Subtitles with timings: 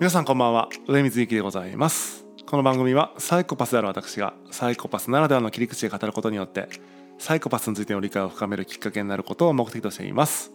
[0.00, 0.70] 皆さんこんばんは。
[0.88, 2.24] 上水幸でございます。
[2.46, 6.70] この番組はサイコパスである私がサイコパスならではの切り口で語ることによって
[7.18, 10.52] サイコパスについての理解を深めるきっかけになることを目的としています。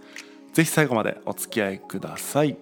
[0.53, 2.57] ぜひ最後までお付き合いください。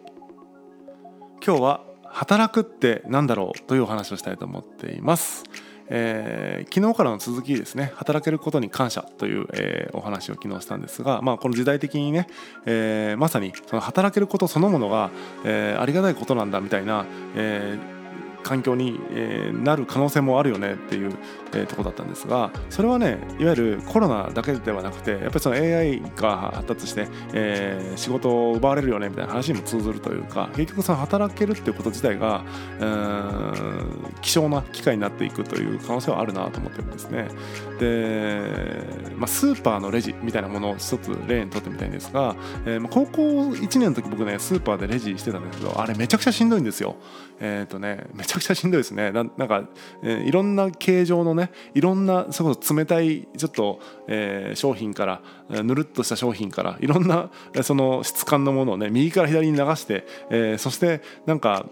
[1.42, 5.46] 今日は働くって何だろうというお話をしたいと思っています。
[5.96, 12.28] えー、昨日からの続きですね働けることに感謝という、えー、お話を昨日したんですが、まあ、この時代的にね、
[12.66, 15.12] えー、まさにその働けることそのものが、
[15.46, 17.93] えありがたいことなんだみたいな、えー
[18.44, 21.14] 環境に、え、なる可能性もあるよねっていう、
[21.54, 32.44] え、とこだったんですがそれはねいわゆるコロナだけではなくてやっぱりその AI が発達して、え、仕事を奪われるよねみたいな話にも通ずるというか結局その働けるっていうこと自体が
[34.22, 37.28] 希少な機会になっていくという可能性はあるなと思ってるんですね。
[37.80, 46.96] で、まあ、スーパーのレジみたいなものを一つ例にとってみたいんですが、えー、高校1年の時僕ねスーパーでレジしてたんですけどあれめちゃくちゃしんどいんですよ。
[47.40, 49.12] えっ、ー、とねめちゃちゃくちゃしんどいですね。
[49.12, 49.64] なんか、
[50.02, 57.30] えー、いろんな形状のねいろんなそこそ冷たいちょっと、えー、商品からぬるっとした商品からいろんな
[57.62, 61.66] その質感のものをね右から左に流して、えー、そしてなんか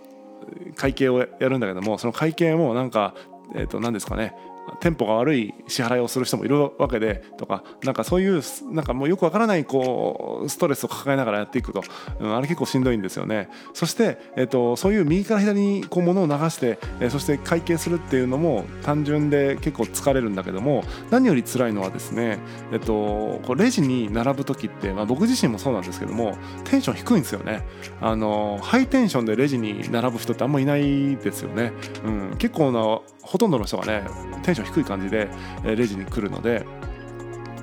[0.75, 3.15] 会計をやるんだけどもその会計もなんか
[3.53, 4.33] えー、と何ですかね
[4.79, 11.83] テンポが悪い支払いをする人もいるわけでとかなんかそういうなんかもうよくわからないこうストレスを抱えながらやっていくと、
[12.19, 13.49] うん、あれ結構しんどいんですよね。
[13.73, 22.39] そして、えーと、そういう右から左にこう物を流して、え、そして会計するっていうのも単純で結構疲れるんだけども何より辛いのはですね、
[22.71, 27.65] えーと、こうレジに並ぶ時って、まあ、僕自身もそうなんですけどもテンション低いんですよね。
[27.99, 31.71] あのハイテンションでレジに並ぶ人ってあんまいないですよね、
[32.05, 34.03] うん、結構なほとんどの人がね
[34.43, 35.29] テンション低い感じで
[35.63, 36.65] レジに来るので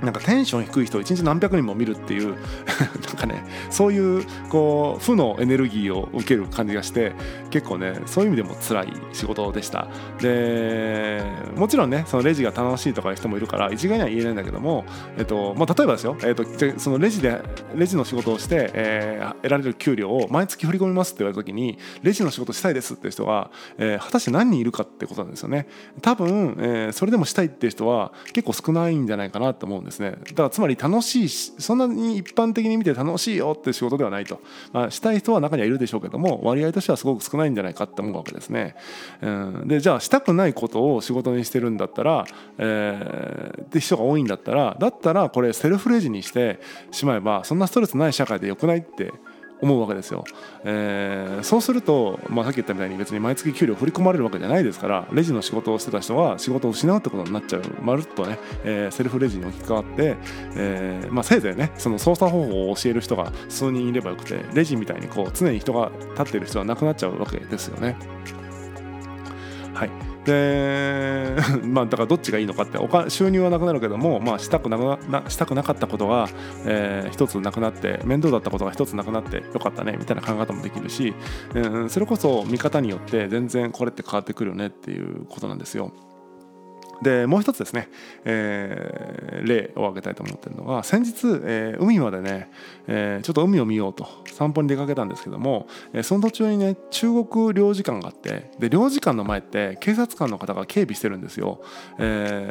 [0.02, 2.34] なんかテンション低い人を一日何百人も見るっていう
[3.06, 7.12] なんかねそういうこう負のエネルギーを受ける感じがして
[7.50, 9.88] 結構ねそういう意味でも辛い仕事でした。
[10.20, 11.22] で
[11.56, 14.84] もちろんねそのレジが楽しいとかいう人もいるから一概には言えないんだけども、
[15.16, 16.44] えっとまあ、例えばですよ、えっと、
[16.78, 17.41] そのレジで
[17.75, 25.66] レジの仕事をして、えー、得られる給料を毎月振り込みますって言われた時にレジの仕事したいですっていう人が、えー、果たして何人いるかってことなんですよね。
[26.03, 30.10] 多分、えー、それでもしたいっていう人は結構少ないんじゃないかなと思うんですですね。
[30.10, 34.41] だからつまり楽しいしそんなに一般的に見て楽しいよって仕事ではないと、
[34.72, 38.77] まあ、したい人は中にはいるでしょうけども割合としてはすごく少ないんじゃないかって思うわけですね、
[39.22, 42.27] うん、でじゃあしたくないことを仕事にしてるんだったら、
[42.59, 46.60] えー、って人が多いんだったらだったらこれセルフレジにして
[46.91, 49.12] しまえばそんなストレスない社会でよくないって
[49.60, 50.24] 思うわけですよ、
[50.64, 57.62] えー、そうすると、まあ、さっき言ったみたいに別に毎月給料振り込まれるわけじゃないですからレジの仕事をしてた人は仕事を失うってことになっちゃう。
[57.82, 60.16] まるっとね、えー、セルフレジに置き換わって、
[60.54, 67.97] えーまあ、せいぜいねその操作方法を教える人が数人いればよくてレジみたいにこう常に人が立っている必要はなくなっちゃうわけですよね。
[69.74, 70.07] はい。
[70.28, 74.77] で まあだからどっちがいいのかっておか収入はなくなるけども、まあ、したくな
[75.09, 76.28] なしたくなかったことが、
[76.66, 81.15] えー、一つなくなって面倒だったことが一つなくなってよかったねみたいな考え方もできるし、
[81.55, 85.93] うん、それこそ見方によって全然これって変わってくるよねっていうことなんですよ。
[87.03, 87.88] でもう一つですね、
[88.25, 91.12] えー、例を挙げたいと思ってるのが先日、
[91.44, 92.50] えー、海までね、
[92.86, 101.60] えー、ちょっと海を見ようと散歩に出かけたんですけども、え、その途中にね中国領事館があってで領事館の前って警察官の方が警備してるんですよ、
[101.98, 102.48] え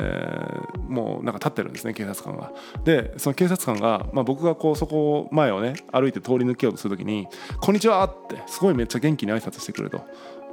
[0.73, 2.53] ー、もうなんか立ってるんですね警察官が
[2.83, 7.27] でその警察官が、まあ、僕がこうそこ前をね歩いて通り抜けようとする時に
[7.59, 10.01] 「こんにちは!」ってすごいめっちゃ元気に挨拶してくると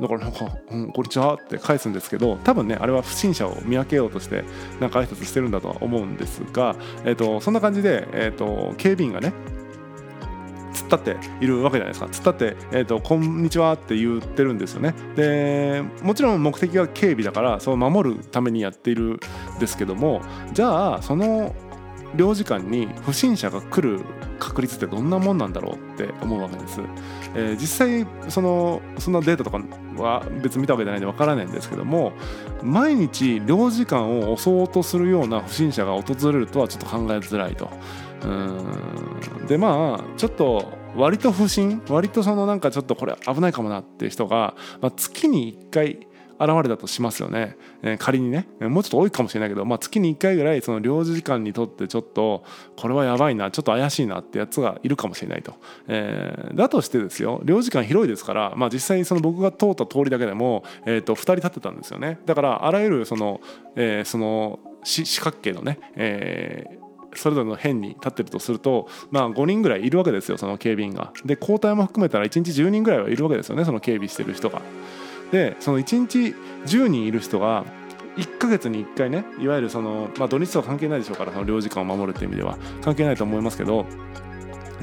[0.00, 4.44] だからなんか「うん、こんにちは」って返すんですけど多分ねあれは不審者を見分けようとして
[4.80, 9.32] なんか挨拶してるんだとは思うんですが、えーと、そんな感じで、えーと、警備員がね
[10.72, 12.06] 突っ立っているわけじゃないですか。
[12.06, 14.94] 突っ立って、えーと「こんにちは」って言ってるんですよね。
[15.14, 19.20] でもちろん目的は警備だからそう守るためにやっている
[19.56, 20.20] んですけども
[20.52, 21.54] じゃあその
[22.16, 24.04] 領事館に不審者が来る
[24.38, 26.80] 確率ってどんなもんなんだろうって思うわけです。
[27.34, 29.60] えー、実際そのそんなデータとか
[29.96, 32.12] は別に見たわけじゃないんでわからないんですけども
[32.62, 37.70] 毎日領事館を襲おうとするような不審者が訪れるとはちょっと考えづらいと。
[38.24, 46.06] うんでまあちょっと割と不審割とそのなんかちょっとこれ危ないかもなっていう人が、まあ、月に1回
[46.40, 52.44] 現れたとしますよね、えー、仮にねもうちょっと多いかもしれないけど、まあ、月に1回ぐらいその領事館にとってちょっと
[52.76, 55.54] これはやばいなちょっと怪しいなってやつがいるかもしれないと、
[55.88, 63.40] えー、だとしてですよ領事館広いですから、まあ、実際にその僕が通った通りだけでも、えー、と2人立ってたんですよねだからあらゆるその,、
[63.76, 66.84] えー、その四角形のね、えー
[67.16, 71.12] それぞれの辺に立ってるとすると、まあ、5人ぐらいいるわけですよその警備員が。
[71.24, 74.62] で交代も含めたら1日10人ぐらいはいるわけですよねその警備してる人が。
[75.30, 76.34] でその1日
[76.66, 77.64] 10人いる人が
[78.16, 83.86] 1ヶ月に1回ねいわゆるその、まあ、土日とは関係ないでしょうからその領事館を守るっていう意味では関係ないと思いますけど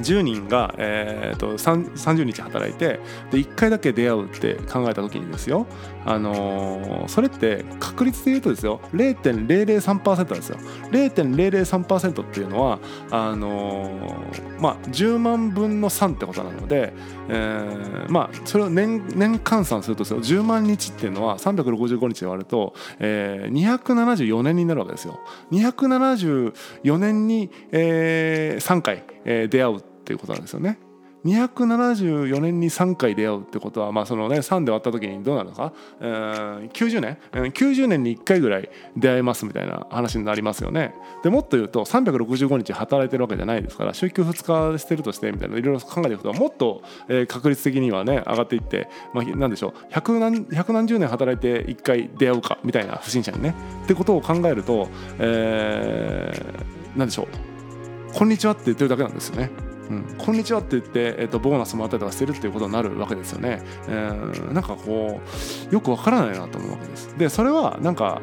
[0.02, 3.00] 10人が、えーと、30日働いて
[3.30, 5.66] で1回だけ出会うって考えた時にですよ、
[6.04, 10.58] あのー、それって確率で言うとですよ0.003%ですよ。
[10.90, 12.78] 0.003%っていうのは
[13.10, 16.92] あのー、まあ10万分の3ってことなので、
[17.28, 25.20] えー、まあそれを年年換算するとですよ10万日っていうのは365日で割ると、えー、274年になるわけですよ。
[25.52, 30.78] 274年に、えー、3回、えー、出会うっていうことなんですよね。
[31.24, 40.94] 274年に3回出会うってことは、まあそのね、3で割った時にどうなるのか、えー、90年90年に1回ぐらい出会えますみたいな話になりますよね。
[41.22, 53.54] でもっと言うと365日働いてるわけじゃないですから週休2日してるとしてみたいないろいろ考えていくともっと、えー、確率的にはね上がっていって、まあ、なんでしょう百何百何十年働いて1回出会うかみたいな不審者にね
[53.84, 54.88] ってことを考えると、
[55.18, 57.28] えー、なんでしょ
[58.12, 59.71] うこんにちはって言ってるだけなんですよね。
[59.92, 63.62] うん、こんにちはって言って、えーと、ボーナスもらったりとかしてるっていうことになるわけですよね。
[63.88, 65.20] えー、なんかこ
[65.70, 67.18] うよくわからないなと思うわけです。
[67.18, 68.22] でそれはなんか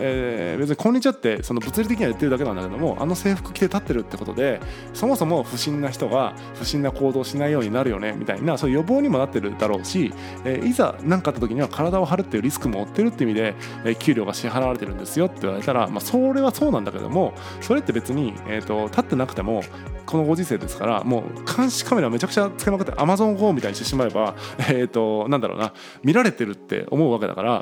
[0.00, 4.60] えー、別に「こんにちは」ってその物理的には言ってるだけなんだけどもあの制服着て立ってるってことで
[4.94, 10.12] そもそも不審な人が不審な行動しないようになるよねみたいなそういう予防にもなってるだろうし、
[10.44, 19.62] えー、いざ何かあった時には体を張るっていうリスクも負ってるって意味で、えー、給料が支払われてるんですよって言われたら、まあ、それはそうなんだけどもそれって別に、えーと、立ってなくても
[20.06, 27.60] このご時世ですからもう監視カメラめちゃくちゃつけまくってアマゾン GO みたいにしてしまえば、えーとなんだろうな見られてるって思うわけだから。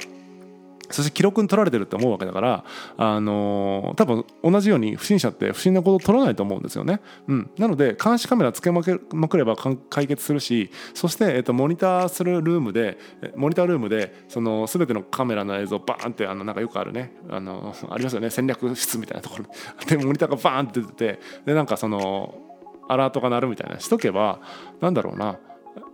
[0.91, 2.65] そして記録に取られてるって思うわけだから、
[2.97, 7.01] あの、多分同じように不審者って不審なことを取らないと思うんですよね。
[7.27, 12.99] うん、なので監視カメラつけまくれば解決するしそして、えー、とモニターするルームで
[13.37, 17.13] モニタールームでその全てのカメラの映像バーンってあのなんかよくあるね。
[17.29, 18.31] あのありますよね。
[18.31, 19.45] 戦略室みたいなところ。
[19.87, 22.35] でモニターがバーンって出ててでなんかその
[22.89, 23.79] アラートが鳴るみたいな。
[23.81, 24.41] しとけば
[24.81, 25.39] なんだろうな。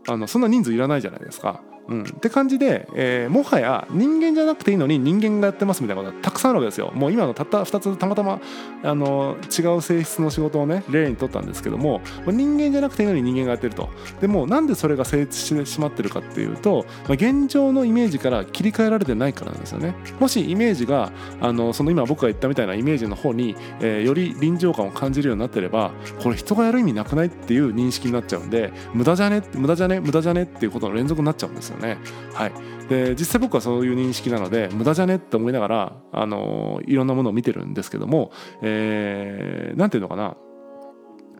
[0.08, 1.62] あのそんな人数いらないじゃないですか。
[1.88, 6.90] うん、って感じで、えー、もはや人間じゃなくていいのに人間がやってますみたいなことがたくさんあるわけですよ。
[6.94, 8.40] もう今のたった2つたまたま
[8.82, 13.90] あの違う性質の仕事をね例にとったんですけども人間じゃなくていいのに人間がやってると。
[14.20, 19.94] でもなんでそれが成立してしまってるかっていうと、まあ、現状のイメージから切り替えられてないからなんですよね。
[20.20, 25.90] もしイメージがあのその今僕が言ったみたいなイメージの方に、えー、より臨場感を感じるようになってれば
[26.22, 31.98] これ人がやる意味なくないっていう認識になっちゃうんで無駄じゃね無駄じゃね無駄じゃねっていうことの連続になっちゃうんですよね。
[32.32, 32.52] はい
[32.88, 38.30] で実際僕はそういう認識なので無駄じゃねって思いながら、あのいろんなものを見てるんですけども
[38.60, 40.36] 何、えー、て言うのかな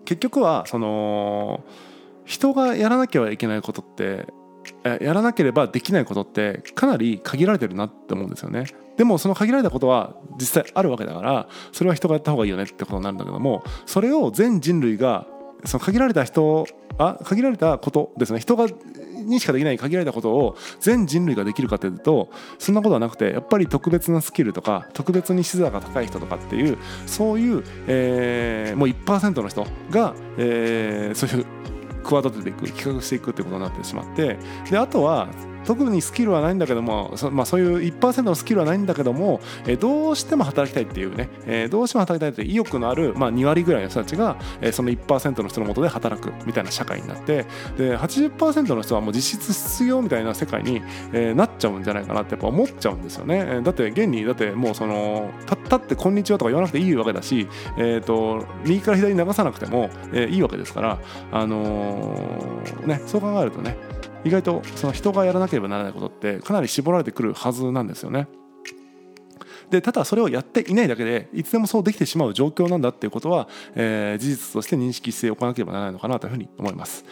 [0.05, 1.65] 結局はその
[2.25, 4.27] 人がやらなきゃいけないことって
[4.83, 8.65] やらなければできないことってかなり限られてるなって思うんですよね。
[8.97, 15.27] でもその限られたことは実際あるわけだからそれは人がやった方がいいよねってことになるんだけどもそれを全人類が
[15.65, 16.67] その限られた人
[16.99, 18.41] あ限られたことですね。
[18.41, 18.67] 人が
[19.25, 31.47] にしかできない限られたことを全人類ができるかというとそんなことはなくてやっぱり特別なスキルとか特別に資座が高い人とかっていうそういう、えー、もう1%の人が、えー、そういう
[32.05, 34.39] 企てていく企画していくってことになってしまって
[34.71, 35.29] であとは
[35.65, 53.61] 特にスキルはないんだけどもそ,、まあ、そういう1%のスキルはないんだけども、えどうしても働きたいっていうね、えどうしても働きたいって意欲のある、まあ、2割ぐらいの人たちが、えその1%の人のもとで働くみたいな社会になってで80%の人はもう実質失業みたいな世界に、えなっちゃうんじゃないかなってやっぱ思っちゃうんですよね。
[53.63, 60.99] だって現にだってもうそのたったって「こんにちは」とか言わなくていいわけだし、えーと、右から左に流さなくても、え、いいわけですから、
[61.33, 63.77] あのー、ね、そう考えるとね
[64.25, 68.27] 意外とその人がやらなければならないことってかなり絞られてくるはずなんですよね。
[69.71, 77.05] でただそれをやっていないだけでいつでもそうできてしまう状況なんだっていうことは、えー、事実として認識しておかなければならないのかなというふうに思います。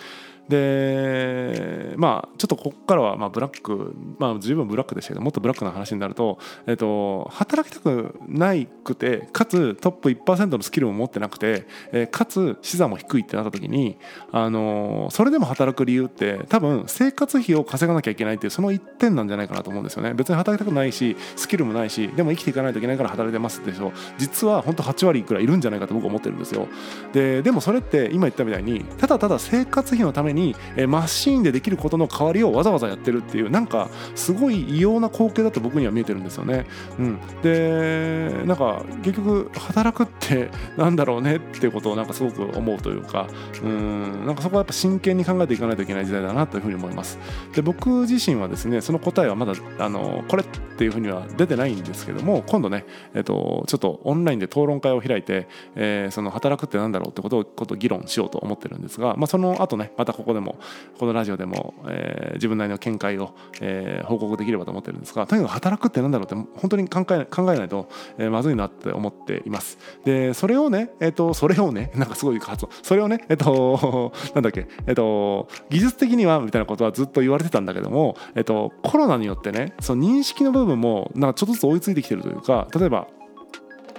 [0.49, 13.99] でまあちょっとここからはまあブラックまあ十分ブラックでしたけどもっとブラックな話になると、えっと、働きたくないくてかつトップ1%のスキルも持ってなくて、えー、かつ資産も低いってなった時に、
[14.31, 20.15] あのそれでも働く理由って多分生活費を稼がなきゃいけないっていうその一点なんじゃないかなと思うんですよね。
[20.15, 26.69] 別に働きたくないしスキルもないしでも生きていかないといけないから働いてますでしょ実は本当8割くらいいるんじゃないかと僕は思ってるんですよ。
[27.13, 36.67] ででもそれって今言ったみたいにただただ生活費のためめに、えマシーンでできることの代わりをわざわざやってるっていうなんかすごい異様な光景だと僕には見えてるんですよね。
[36.99, 43.27] うん、でなんか結局働くってなんだろうねっていうことをなんかすごく思うというか
[43.63, 47.19] うんなんかそこはやっぱ真剣に考えていかないといけない時代だなというふうに思います。
[47.55, 52.85] で僕自身はですねその答えはまだあのこれっていうふうには出てないんですけども今度ね、
[53.15, 55.47] えっと、ちょっとオンラインで討論会を開いて、
[55.77, 60.59] えー、その働くってなんだろうってことをこと議論しようと思ってるんですが、まあ、その後ねまたここでも
[60.99, 67.89] このラジオでも、えー、自分なりの見解を、えー、報告できればと思ってるんですがとにかく働くってなんだろうって本当に考え考えないと、
[68.19, 69.79] えー、まずいなって思っています。
[70.05, 72.73] でそれをねえっ、ー、とそれをね なんかすごい発音。
[72.83, 83.09] それをねえっ、ー、と なんだっけえっ、と技術的にはみたいなことはずっと言われてたんだけどもえっ、とコロナによってねその認識の部分もなんかちょっとずつ追いついてきてるというか例えば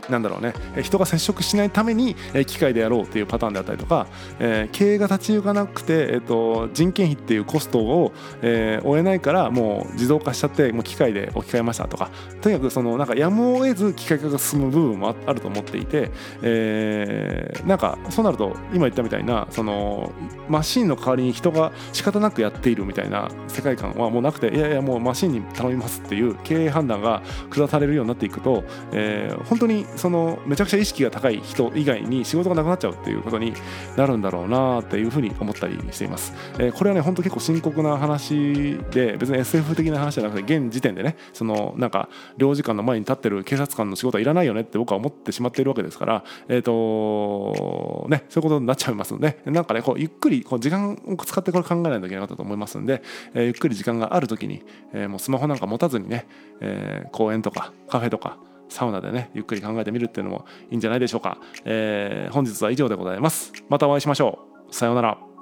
[0.09, 0.53] なんだろうね。
[0.81, 4.07] 人が接触しないために機械でやろうっていうパターンであったりとか、
[4.39, 12.09] え、経営が立ち行かなくて、えーと、人件費っていうコストを、えー、負えないからもう自動化しちゃってもう機械で置き換えましたとか。
[12.41, 20.11] とにかくそのなんかやむを得ず機械化が進む部分もあると思っていて、え、なんかそうなると今言ったみたいなその
[20.47, 33.53] マシンの代わりに人が仕方なくやっているみたいな世界観はもうなくていやいやもうマシンに頼みますっていう経営判断が下されるようになっていくと、え、本当にそのめちゃくちゃ意識が高い人以外に仕事がなくなっちゃうっていうことに
[33.95, 36.33] なるんだろうなっていうふうに思ったりしています。
[36.59, 53.01] えー、これはね本当結構深刻な話で別に SF 的な話じゃなくて現時点でねそのなんか領事館の前に立ってる警察官の仕事はいらないよねって僕は思ってしまっているわけですからえっ、ー、とねそういうことになっちゃいますので なんかねこうゆっくりこう時間を使ってこれ考えないといけなかったと思いますんで、
[53.33, 56.25] えー、ゆっくり時間がある時に、え、もうスマホなんか持たずにね、
[56.61, 58.37] え、公園とかカフェとか
[58.69, 63.53] サウナでねゆっくり考えてみるっていうのもいいんじゃないでしょうか、えー、本日は以上でございます。
[63.69, 64.39] またお会いしましょ
[64.69, 64.73] う。
[64.73, 65.32] さようなら。